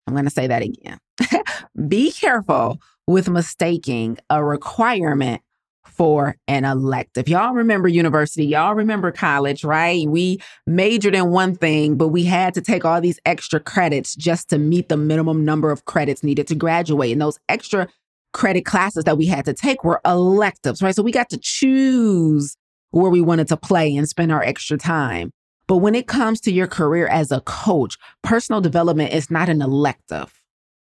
I'm 0.08 0.14
going 0.14 0.26
to 0.26 0.32
say 0.32 0.48
that 0.48 0.62
again. 0.62 1.00
Be 1.88 2.12
careful 2.12 2.80
with 3.08 3.30
mistaking 3.30 4.18
a 4.30 4.44
requirement 4.44 5.42
for 5.84 6.38
an 6.48 6.66
elective. 6.66 7.28
Y'all 7.28 7.54
remember 7.54 7.88
university, 7.88 8.46
y'all 8.46 8.74
remember 8.74 9.12
college, 9.12 9.64
right? 9.64 10.08
We 10.08 10.40
majored 10.66 11.14
in 11.14 11.30
one 11.30 11.56
thing, 11.56 11.98
but 11.98 12.08
we 12.08 12.24
had 12.24 12.54
to 12.56 12.62
take 12.62 12.84
all 12.84 13.00
these 13.00 13.20
extra 13.26 13.60
credits 13.60 14.16
just 14.16 14.50
to 14.50 14.58
meet 14.58 14.90
the 14.90 14.98
minimum 14.98 15.46
number 15.46 15.72
of 15.72 15.86
credits 15.86 16.24
needed 16.24 16.48
to 16.48 16.56
graduate. 16.56 17.12
And 17.12 17.22
those 17.22 17.40
extra 17.48 17.88
credit 18.34 18.66
classes 18.66 19.04
that 19.04 19.18
we 19.18 19.28
had 19.28 19.46
to 19.46 19.54
take 19.54 19.84
were 19.84 20.02
electives, 20.06 20.82
right? 20.82 20.96
So 20.96 21.04
we 21.04 21.12
got 21.12 21.30
to 21.30 21.38
choose 21.38 22.58
where 22.90 23.12
we 23.12 23.22
wanted 23.22 23.48
to 23.50 23.58
play 23.58 23.96
and 23.96 24.10
spend 24.10 24.32
our 24.32 24.44
extra 24.44 24.78
time. 24.78 25.32
But 25.68 25.78
when 25.78 25.96
it 25.96 26.08
comes 26.08 26.42
to 26.42 26.52
your 26.52 26.68
career 26.68 27.08
as 27.08 27.32
a 27.32 27.42
coach, 27.42 27.98
personal 28.24 28.62
development 28.62 29.14
is 29.14 29.30
not 29.30 29.50
an 29.50 29.62
elective. 29.62 30.43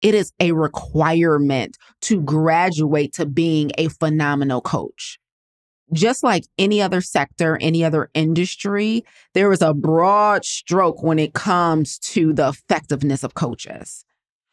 It 0.02 0.14
is 0.14 0.32
a 0.40 0.52
requirement 0.52 1.78
to 2.04 2.22
graduate 2.22 3.14
to 3.14 3.26
being 3.26 3.72
a 3.78 3.88
phenomenal 3.88 4.62
coach. 4.62 5.20
Just 5.94 6.24
like 6.24 6.44
any 6.58 6.82
other 6.82 7.00
sector, 7.02 7.58
any 7.62 7.84
other 7.84 8.10
industry, 8.14 9.06
there 9.34 9.52
is 9.52 9.62
a 9.62 9.74
broad 9.74 10.44
stroke 10.44 11.02
when 11.02 11.18
it 11.18 11.34
comes 11.34 11.98
to 12.00 12.34
the 12.34 12.50
effectiveness 12.50 13.24
of 13.24 13.34
coaches. 13.34 14.04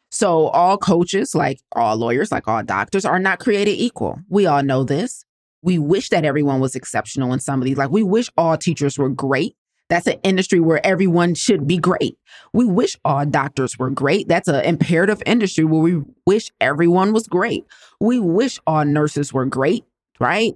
So, 0.09 0.47
all 0.47 0.77
coaches, 0.77 1.35
like 1.35 1.59
all 1.73 1.97
lawyers, 1.97 2.31
like 2.31 2.47
all 2.47 2.63
doctors, 2.63 3.03
are 3.03 3.19
not 3.19 3.39
created 3.39 3.71
equal. 3.71 4.19
We 4.29 4.45
all 4.45 4.63
know 4.63 4.85
this. 4.85 5.25
We 5.61 5.77
wish 5.77 6.07
that 6.09 6.23
everyone 6.23 6.61
was 6.61 6.73
exceptional 6.73 7.33
in 7.33 7.41
some 7.41 7.59
of 7.59 7.65
these. 7.65 7.77
Like, 7.77 7.89
we 7.89 8.01
wish 8.01 8.29
all 8.37 8.57
teachers 8.57 8.97
were 8.97 9.09
great. 9.09 9.57
That's 9.89 10.07
an 10.07 10.19
industry 10.23 10.59
where 10.59 10.85
everyone 10.85 11.35
should 11.35 11.67
be 11.67 11.77
great. 11.77 12.17
We 12.53 12.65
wish 12.65 12.97
all 13.05 13.25
doctors 13.25 13.77
were 13.77 13.91
great. 13.91 14.27
That's 14.27 14.47
an 14.47 14.65
imperative 14.65 15.21
industry 15.25 15.63
where 15.63 15.81
we 15.81 16.01
wish 16.25 16.51
everyone 16.59 17.13
was 17.13 17.27
great. 17.27 17.65
We 17.99 18.19
wish 18.19 18.59
all 18.65 18.83
nurses 18.83 19.31
were 19.31 19.45
great, 19.45 19.83
right? 20.19 20.53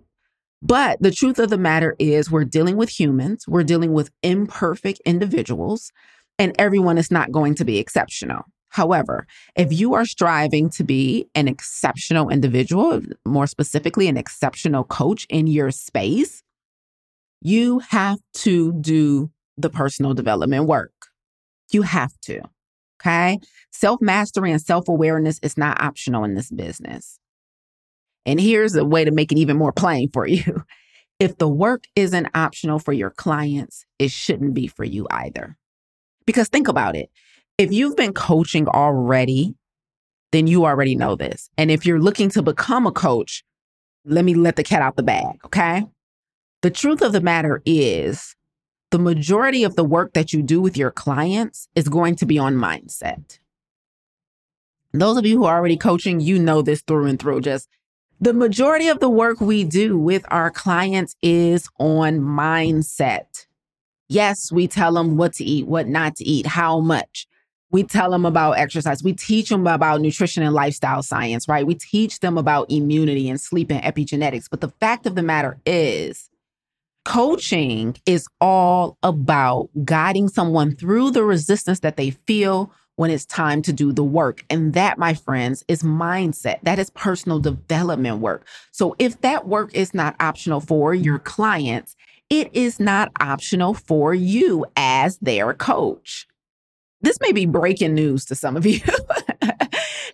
But 0.61 1.01
the 1.01 1.11
truth 1.11 1.39
of 1.39 1.49
the 1.49 1.57
matter 1.57 1.95
is, 1.99 2.29
we're 2.29 2.43
dealing 2.43 2.75
with 2.75 2.89
humans, 2.89 3.45
we're 3.47 3.63
dealing 3.63 3.93
with 3.93 4.11
imperfect 4.23 4.99
individuals, 5.05 5.91
and 6.37 6.53
everyone 6.59 6.97
is 6.97 7.11
not 7.11 7.31
going 7.31 7.55
to 7.55 7.65
be 7.65 7.77
exceptional. 7.77 8.43
However, 8.69 9.25
if 9.55 9.71
you 9.71 9.93
are 9.93 10.05
striving 10.05 10.69
to 10.71 10.83
be 10.83 11.27
an 11.33 11.47
exceptional 11.47 12.29
individual, 12.29 13.01
more 13.25 13.47
specifically, 13.47 14.07
an 14.07 14.17
exceptional 14.17 14.83
coach 14.83 15.25
in 15.29 15.47
your 15.47 15.71
space, 15.71 16.43
you 17.41 17.79
have 17.79 18.19
to 18.35 18.73
do 18.73 19.31
the 19.57 19.69
personal 19.69 20.13
development 20.13 20.65
work. 20.65 20.93
You 21.71 21.83
have 21.83 22.13
to. 22.21 22.41
Okay. 23.01 23.39
Self 23.71 24.01
mastery 24.01 24.51
and 24.51 24.61
self 24.61 24.87
awareness 24.87 25.39
is 25.41 25.57
not 25.57 25.81
optional 25.81 26.23
in 26.23 26.35
this 26.35 26.51
business. 26.51 27.19
And 28.25 28.39
here's 28.39 28.75
a 28.75 28.83
way 28.83 29.05
to 29.05 29.11
make 29.11 29.31
it 29.31 29.37
even 29.37 29.57
more 29.57 29.71
plain 29.71 30.09
for 30.11 30.27
you. 30.27 30.63
If 31.19 31.37
the 31.37 31.49
work 31.49 31.83
isn't 31.97 32.29
optional 32.33 32.79
for 32.79 32.93
your 32.93 33.09
clients, 33.09 33.85
it 33.99 34.09
shouldn't 34.09 34.53
be 34.53 34.67
for 34.67 34.85
you 34.85 35.05
either. 35.11 35.57
Because 36.25 36.47
think 36.47 36.69
about 36.69 36.95
it 36.95 37.09
if 37.59 37.73
you've 37.73 37.97
been 37.97 38.13
coaching 38.13 38.69
already, 38.69 39.53
then 40.31 40.47
you 40.47 40.65
already 40.65 40.95
know 40.95 41.17
this. 41.17 41.49
And 41.57 41.69
if 41.69 41.85
you're 41.85 41.99
looking 41.99 42.29
to 42.29 42.41
become 42.41 42.87
a 42.87 42.91
coach, 42.91 43.43
let 44.05 44.23
me 44.23 44.33
let 44.33 44.55
the 44.55 44.63
cat 44.63 44.81
out 44.81 44.95
the 44.95 45.03
bag, 45.03 45.41
okay? 45.43 45.83
The 46.61 46.69
truth 46.69 47.01
of 47.01 47.13
the 47.13 47.21
matter 47.21 47.61
is, 47.65 48.35
the 48.91 48.99
majority 48.99 49.63
of 49.63 49.75
the 49.75 49.83
work 49.83 50.13
that 50.13 50.33
you 50.33 50.41
do 50.41 50.59
with 50.59 50.75
your 50.75 50.91
clients 50.91 51.69
is 51.75 51.87
going 51.87 52.15
to 52.17 52.25
be 52.25 52.37
on 52.37 52.55
mindset. 52.55 53.39
Those 54.91 55.17
of 55.17 55.25
you 55.25 55.37
who 55.37 55.45
are 55.45 55.57
already 55.57 55.77
coaching, 55.77 56.19
you 56.19 56.39
know 56.39 56.61
this 56.61 56.81
through 56.81 57.05
and 57.05 57.19
through. 57.19 57.41
Just 57.41 57.69
the 58.19 58.33
majority 58.33 58.89
of 58.89 58.99
the 58.99 59.09
work 59.09 59.39
we 59.39 59.63
do 59.63 59.97
with 59.97 60.25
our 60.29 60.51
clients 60.51 61.15
is 61.21 61.69
on 61.79 62.19
mindset. 62.19 63.45
Yes, 64.09 64.51
we 64.51 64.67
tell 64.67 64.93
them 64.93 65.15
what 65.15 65.33
to 65.35 65.45
eat, 65.45 65.67
what 65.67 65.87
not 65.87 66.15
to 66.17 66.25
eat, 66.25 66.47
how 66.47 66.79
much. 66.79 67.27
We 67.71 67.83
tell 67.83 68.09
them 68.09 68.25
about 68.25 68.57
exercise. 68.57 69.03
We 69.03 69.13
teach 69.13 69.49
them 69.49 69.67
about 69.67 70.01
nutrition 70.01 70.41
and 70.41 70.55
lifestyle 70.55 71.03
science, 71.03 71.47
right? 71.47 71.67
We 71.67 71.75
teach 71.75 72.19
them 72.19 72.37
about 72.37 72.71
immunity 72.71 73.29
and 73.29 73.39
sleep 73.39 73.71
and 73.71 73.83
epigenetics. 73.83 74.49
But 74.49 74.61
the 74.61 74.73
fact 74.79 75.05
of 75.05 75.13
the 75.13 75.21
matter 75.21 75.59
is, 75.67 76.29
coaching 77.05 77.95
is 78.05 78.27
all 78.41 78.97
about 79.03 79.69
guiding 79.85 80.27
someone 80.27 80.75
through 80.75 81.11
the 81.11 81.23
resistance 81.23 81.79
that 81.81 81.97
they 81.97 82.11
feel 82.11 82.71
when 82.95 83.09
it's 83.09 83.25
time 83.25 83.61
to 83.61 83.71
do 83.71 83.93
the 83.93 84.03
work. 84.03 84.43
And 84.49 84.73
that, 84.73 84.97
my 84.97 85.13
friends, 85.13 85.63
is 85.67 85.83
mindset. 85.83 86.59
That 86.63 86.79
is 86.79 86.89
personal 86.89 87.39
development 87.39 88.19
work. 88.19 88.45
So 88.71 88.95
if 88.99 89.21
that 89.21 89.47
work 89.47 89.73
is 89.73 89.93
not 89.93 90.15
optional 90.19 90.59
for 90.59 90.93
your 90.93 91.19
clients, 91.19 91.95
it 92.29 92.49
is 92.53 92.79
not 92.79 93.11
optional 93.19 93.73
for 93.73 94.13
you 94.13 94.65
as 94.75 95.17
their 95.19 95.53
coach 95.53 96.27
this 97.01 97.19
may 97.21 97.31
be 97.31 97.45
breaking 97.45 97.93
news 97.93 98.25
to 98.25 98.35
some 98.35 98.57
of 98.57 98.65
you. 98.65 98.81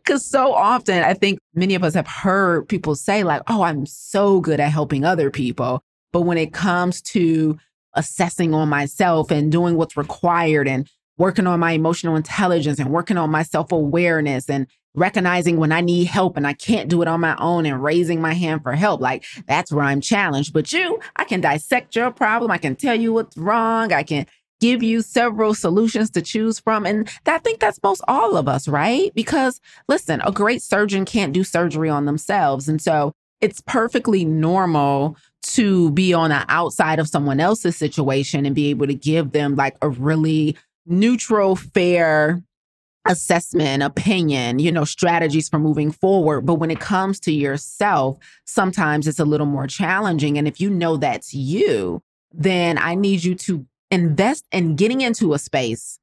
Because 0.04 0.24
so 0.24 0.54
often, 0.54 1.04
I 1.04 1.15
think 1.15 1.39
many 1.56 1.74
of 1.74 1.84
us 1.84 1.96
have 1.96 2.06
heard 2.06 2.70
people 2.70 2.94
say, 2.94 3.24
like, 3.24 3.42
oh, 3.48 3.63
I'm 3.63 3.88
so 3.88 4.39
good 4.39 4.60
at 4.60 4.72
helping 4.72 5.04
other 5.04 5.32
people. 5.32 5.82
But 6.15 6.22
when 6.22 6.38
it 6.38 6.53
comes 6.53 7.01
to 7.12 7.57
assessing 7.93 8.53
on 8.53 8.69
myself 8.69 9.31
and 9.31 9.51
doing 9.51 9.75
what's 9.75 9.98
required 9.98 10.65
and 10.65 10.89
working 11.17 11.45
on 11.45 11.60
my 11.60 11.74
emotional 11.74 12.15
intelligence 12.15 12.79
and 12.79 12.89
working 12.89 13.17
on 13.17 13.29
my 13.29 13.43
self 13.43 13.74
awareness 13.74 14.50
and 14.50 14.65
recognizing 14.93 15.57
when 15.57 15.74
I 15.74 15.81
need 15.81 16.05
help 16.05 16.38
and 16.38 16.48
I 16.48 16.53
can't 16.53 16.88
do 16.88 17.01
it 17.01 17.10
on 17.10 17.19
my 17.19 17.36
own 17.38 17.65
and 17.65 17.84
raising 17.84 18.22
my 18.22 18.34
hand 18.34 18.63
for 18.63 18.72
help. 18.75 19.01
Like 19.01 19.25
that's 19.45 19.74
where 19.74 19.84
I'm 19.84 20.00
challenged. 20.00 20.53
But 20.53 20.72
you, 20.72 21.01
I 21.17 21.25
can 21.25 21.41
dissect 21.41 21.98
your 21.98 22.12
problem. 22.12 22.50
I 22.50 22.60
can 22.60 22.77
tell 22.77 22.95
you 22.95 23.12
what's 23.12 23.36
wrong. 23.36 23.91
I 23.91 24.03
can 24.03 24.25
give 24.62 24.81
you 24.81 25.01
several 25.01 25.53
solutions 25.53 26.10
to 26.12 26.22
choose 26.22 26.62
from. 26.62 26.86
And 26.86 27.12
I 27.25 27.39
think 27.39 27.60
that's 27.60 27.84
most 27.84 28.01
all 28.07 28.38
of 28.38 28.48
us, 28.48 28.69
right? 28.69 29.13
Because 29.13 29.60
listen, 29.89 30.22
a 30.22 30.31
great 30.31 30.62
surgeon 30.62 31.03
can't 31.03 31.34
do 31.34 31.43
surgery 31.43 31.89
on 31.89 32.05
themselves. 32.05 32.69
And 32.69 32.81
so 32.81 33.12
it's 33.41 33.62
perfectly 33.67 34.24
normal 34.24 35.17
to 35.45 35.91
be 35.91 36.13
on 36.13 36.29
the 36.29 36.45
outside 36.49 36.99
of 36.99 37.07
someone 37.07 37.39
else's 37.39 37.75
situation 37.75 38.45
and 38.45 38.55
be 38.55 38.69
able 38.69 38.87
to 38.87 38.93
give 38.93 39.31
them 39.31 39.55
like 39.55 39.77
a 39.81 39.89
really 39.89 40.57
neutral, 40.85 41.55
fair 41.55 42.43
assessment, 43.07 43.83
opinion, 43.83 44.59
you 44.59 44.71
know, 44.71 44.83
strategies 44.83 45.47
for 45.47 45.59
moving 45.59 45.91
forward. 45.91 46.41
But 46.41 46.55
when 46.55 46.71
it 46.71 46.79
comes 46.79 47.19
to 47.21 47.31
yourself, 47.31 48.17
sometimes 48.45 49.07
it's 49.07 49.19
a 49.19 49.25
little 49.25 49.45
more 49.45 49.67
challenging. 49.67 50.37
And 50.37 50.47
if 50.47 50.59
you 50.59 50.69
know 50.69 50.97
that's 50.97 51.33
you, 51.33 52.01
then 52.33 52.77
I 52.77 52.95
need 52.95 53.23
you 53.23 53.35
to 53.35 53.65
invest 53.91 54.45
in 54.51 54.75
getting 54.75 55.01
into 55.01 55.33
a 55.33 55.39
space 55.39 55.99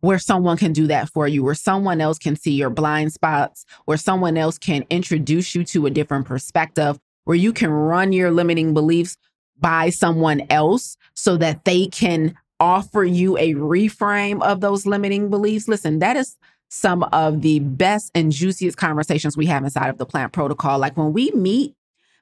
where 0.00 0.18
someone 0.18 0.58
can 0.58 0.74
do 0.74 0.86
that 0.86 1.08
for 1.08 1.26
you, 1.26 1.42
where 1.42 1.54
someone 1.54 1.98
else 1.98 2.18
can 2.18 2.36
see 2.36 2.52
your 2.52 2.68
blind 2.68 3.10
spots, 3.10 3.64
where 3.86 3.96
someone 3.96 4.36
else 4.36 4.58
can 4.58 4.84
introduce 4.90 5.54
you 5.54 5.64
to 5.64 5.86
a 5.86 5.90
different 5.90 6.26
perspective, 6.26 6.98
where 7.24 7.36
you 7.36 7.52
can 7.52 7.70
run 7.70 8.12
your 8.12 8.30
limiting 8.30 8.74
beliefs 8.74 9.16
by 9.58 9.90
someone 9.90 10.42
else 10.50 10.96
so 11.14 11.36
that 11.36 11.64
they 11.64 11.86
can 11.86 12.34
offer 12.60 13.04
you 13.04 13.36
a 13.38 13.54
reframe 13.54 14.42
of 14.42 14.60
those 14.60 14.86
limiting 14.86 15.30
beliefs. 15.30 15.68
Listen, 15.68 15.98
that 15.98 16.16
is 16.16 16.36
some 16.68 17.02
of 17.04 17.42
the 17.42 17.60
best 17.60 18.10
and 18.14 18.32
juiciest 18.32 18.76
conversations 18.76 19.36
we 19.36 19.46
have 19.46 19.64
inside 19.64 19.88
of 19.88 19.98
the 19.98 20.06
plant 20.06 20.32
protocol. 20.32 20.78
Like 20.78 20.96
when 20.96 21.12
we 21.12 21.30
meet 21.32 21.74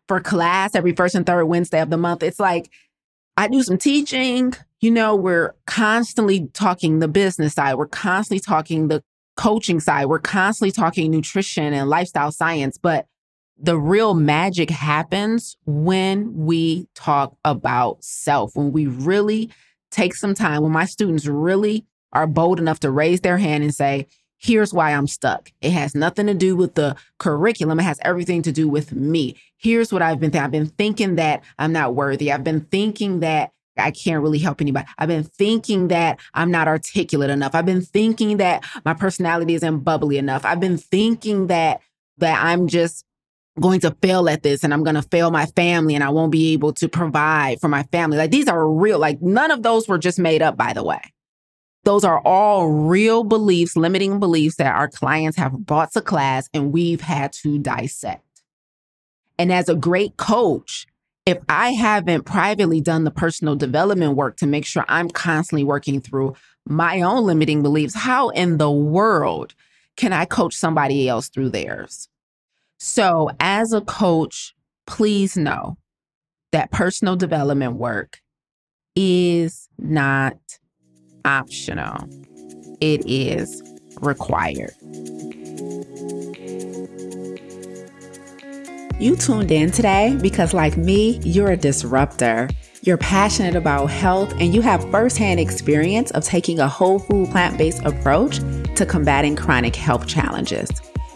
for 0.08 0.20
class 0.20 0.74
every 0.74 0.94
first 0.94 1.14
and 1.14 1.24
third 1.24 1.46
Wednesday 1.46 1.80
of 1.80 1.90
the 1.90 1.96
month, 1.96 2.22
it's 2.22 2.40
like 2.40 2.70
I 3.36 3.48
do 3.48 3.62
some 3.62 3.78
teaching, 3.78 4.52
you 4.80 4.90
know, 4.90 5.16
we're 5.16 5.54
constantly 5.66 6.48
talking 6.52 6.98
the 6.98 7.08
business 7.08 7.54
side, 7.54 7.76
we're 7.76 7.86
constantly 7.86 8.40
talking 8.40 8.88
the 8.88 9.02
coaching 9.36 9.80
side, 9.80 10.06
we're 10.06 10.18
constantly 10.18 10.70
talking 10.70 11.10
nutrition 11.10 11.72
and 11.72 11.88
lifestyle 11.88 12.30
science, 12.30 12.76
but 12.76 13.06
the 13.62 13.78
real 13.78 14.12
magic 14.14 14.70
happens 14.70 15.56
when 15.64 16.34
we 16.34 16.88
talk 16.94 17.36
about 17.44 18.02
self, 18.02 18.56
when 18.56 18.72
we 18.72 18.88
really 18.88 19.50
take 19.92 20.14
some 20.14 20.34
time, 20.34 20.62
when 20.62 20.72
my 20.72 20.84
students 20.84 21.26
really 21.26 21.86
are 22.12 22.26
bold 22.26 22.58
enough 22.58 22.80
to 22.80 22.90
raise 22.90 23.20
their 23.20 23.38
hand 23.38 23.62
and 23.62 23.74
say, 23.74 24.06
Here's 24.38 24.74
why 24.74 24.90
I'm 24.90 25.06
stuck. 25.06 25.52
It 25.60 25.70
has 25.70 25.94
nothing 25.94 26.26
to 26.26 26.34
do 26.34 26.56
with 26.56 26.74
the 26.74 26.96
curriculum. 27.18 27.78
It 27.78 27.84
has 27.84 28.00
everything 28.02 28.42
to 28.42 28.50
do 28.50 28.68
with 28.68 28.90
me. 28.90 29.36
Here's 29.56 29.92
what 29.92 30.02
I've 30.02 30.18
been 30.18 30.32
thinking. 30.32 30.44
I've 30.44 30.50
been 30.50 30.66
thinking 30.66 31.14
that 31.14 31.44
I'm 31.60 31.72
not 31.72 31.94
worthy. 31.94 32.32
I've 32.32 32.42
been 32.42 32.62
thinking 32.62 33.20
that 33.20 33.52
I 33.78 33.92
can't 33.92 34.20
really 34.20 34.40
help 34.40 34.60
anybody. 34.60 34.84
I've 34.98 35.08
been 35.08 35.22
thinking 35.22 35.88
that 35.88 36.18
I'm 36.34 36.50
not 36.50 36.66
articulate 36.66 37.30
enough. 37.30 37.54
I've 37.54 37.66
been 37.66 37.82
thinking 37.82 38.38
that 38.38 38.64
my 38.84 38.94
personality 38.94 39.54
isn't 39.54 39.78
bubbly 39.84 40.18
enough. 40.18 40.44
I've 40.44 40.58
been 40.58 40.76
thinking 40.76 41.46
that 41.46 41.80
that 42.18 42.42
I'm 42.44 42.66
just 42.66 43.04
going 43.60 43.80
to 43.80 43.94
fail 44.02 44.28
at 44.28 44.42
this 44.42 44.64
and 44.64 44.72
I'm 44.72 44.82
going 44.82 44.96
to 44.96 45.02
fail 45.02 45.30
my 45.30 45.46
family 45.46 45.94
and 45.94 46.02
I 46.02 46.08
won't 46.08 46.32
be 46.32 46.52
able 46.52 46.72
to 46.74 46.88
provide 46.88 47.60
for 47.60 47.68
my 47.68 47.82
family. 47.84 48.16
Like 48.16 48.30
these 48.30 48.48
are 48.48 48.68
real, 48.68 48.98
like 48.98 49.20
none 49.20 49.50
of 49.50 49.62
those 49.62 49.88
were 49.88 49.98
just 49.98 50.18
made 50.18 50.42
up, 50.42 50.56
by 50.56 50.72
the 50.72 50.82
way. 50.82 51.00
Those 51.84 52.04
are 52.04 52.20
all 52.20 52.68
real 52.68 53.24
beliefs, 53.24 53.76
limiting 53.76 54.20
beliefs 54.20 54.56
that 54.56 54.74
our 54.74 54.88
clients 54.88 55.36
have 55.36 55.52
brought 55.52 55.92
to 55.92 56.00
class 56.00 56.48
and 56.54 56.72
we've 56.72 57.00
had 57.00 57.32
to 57.34 57.58
dissect. 57.58 58.22
And 59.38 59.52
as 59.52 59.68
a 59.68 59.74
great 59.74 60.16
coach, 60.16 60.86
if 61.26 61.38
I 61.48 61.70
haven't 61.70 62.24
privately 62.24 62.80
done 62.80 63.04
the 63.04 63.10
personal 63.10 63.56
development 63.56 64.16
work 64.16 64.36
to 64.38 64.46
make 64.46 64.64
sure 64.64 64.84
I'm 64.88 65.08
constantly 65.10 65.64
working 65.64 66.00
through 66.00 66.34
my 66.66 67.00
own 67.02 67.24
limiting 67.24 67.62
beliefs, 67.62 67.94
how 67.94 68.28
in 68.30 68.58
the 68.58 68.70
world 68.70 69.54
can 69.96 70.12
I 70.12 70.24
coach 70.24 70.54
somebody 70.54 71.08
else 71.08 71.28
through 71.28 71.50
theirs? 71.50 72.08
So, 72.84 73.30
as 73.38 73.72
a 73.72 73.80
coach, 73.80 74.56
please 74.88 75.36
know 75.36 75.76
that 76.50 76.72
personal 76.72 77.14
development 77.14 77.74
work 77.74 78.18
is 78.96 79.68
not 79.78 80.36
optional, 81.24 82.08
it 82.80 83.08
is 83.08 83.62
required. 84.00 84.72
You 88.98 89.14
tuned 89.14 89.52
in 89.52 89.70
today 89.70 90.18
because, 90.20 90.52
like 90.52 90.76
me, 90.76 91.20
you're 91.22 91.52
a 91.52 91.56
disruptor. 91.56 92.48
You're 92.82 92.98
passionate 92.98 93.54
about 93.54 93.90
health 93.90 94.32
and 94.40 94.52
you 94.52 94.60
have 94.60 94.90
firsthand 94.90 95.38
experience 95.38 96.10
of 96.10 96.24
taking 96.24 96.58
a 96.58 96.66
whole 96.66 96.98
food 96.98 97.30
plant 97.30 97.58
based 97.58 97.84
approach 97.84 98.38
to 98.74 98.84
combating 98.84 99.36
chronic 99.36 99.76
health 99.76 100.08
challenges. 100.08 100.68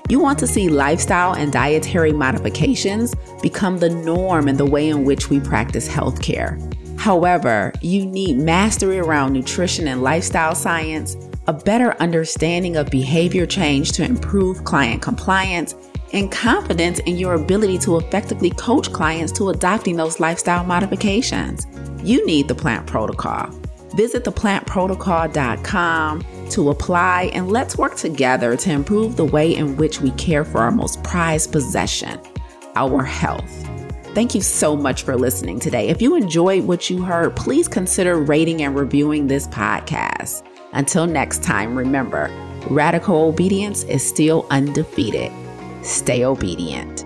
You 0.09 0.21
want 0.21 0.39
to 0.39 0.47
see 0.47 0.69
lifestyle 0.69 1.35
and 1.35 1.53
dietary 1.53 2.13
modifications 2.13 3.13
become 3.43 3.79
the 3.79 3.91
norm 3.91 4.47
in 4.47 4.57
the 4.57 4.65
way 4.65 4.89
in 4.89 5.05
which 5.05 5.31
we 5.31 5.41
practice 5.41 5.89
healthcare. 5.89 6.63
However, 6.97 7.73
you 7.81 8.07
need 8.07 8.39
mastery 8.39 9.01
around 9.01 9.33
nutrition 9.33 9.89
and 9.89 10.03
lifestyle 10.03 10.55
science, 10.55 11.17
a 11.49 11.53
better 11.53 12.01
understanding 12.01 12.77
of 12.77 12.89
behavior 12.89 13.47
change 13.47 13.91
to 13.93 14.05
improve 14.05 14.63
client 14.63 15.03
compliance, 15.03 15.75
and 16.13 16.31
confidence 16.31 17.01
in 17.01 17.17
your 17.17 17.35
ability 17.35 17.79
to 17.79 17.99
effectively 17.99 18.51
coach 18.51 18.93
clients 18.93 19.33
to 19.33 19.49
adopting 19.49 19.97
those 19.97 20.21
lifestyle 20.21 20.65
modifications. 20.65 21.67
You 22.05 22.25
need 22.27 22.47
the 22.47 22.55
plant 22.55 22.87
protocol. 22.87 23.51
Visit 23.97 24.25
theplantprotocol.com 24.25 26.25
to 26.51 26.71
apply 26.71 27.31
and 27.33 27.51
let's 27.51 27.79
work 27.79 27.97
together 27.97 28.57
to 28.57 28.71
improve 28.71 29.17
the 29.17 29.25
way 29.25 29.55
in 29.55 29.77
which 29.77 30.01
we 30.01 30.11
care 30.13 30.45
for 30.45 30.59
our 30.59 30.71
most 30.71 31.03
prized 31.03 31.53
possession, 31.53 32.21
our 32.75 33.03
health. 33.03 33.51
Thank 34.15 34.35
you 34.35 34.41
so 34.41 34.77
much 34.77 35.03
for 35.03 35.17
listening 35.17 35.61
today. 35.61 35.89
If 35.89 36.03
you 36.03 36.17
enjoyed 36.17 36.65
what 36.65 36.91
you 36.91 37.03
heard, 37.03 37.37
please 37.37 37.69
consider 37.69 38.17
rating 38.19 38.63
and 38.63 38.75
reviewing 38.75 39.27
this 39.27 39.47
podcast. 39.49 40.43
Until 40.73 41.07
next 41.07 41.43
time, 41.43 41.77
remember 41.77 42.31
radical 42.69 43.29
obedience 43.29 43.85
is 43.85 44.07
still 44.07 44.47
undefeated. 44.51 45.33
Stay 45.83 46.25
obedient. 46.25 47.06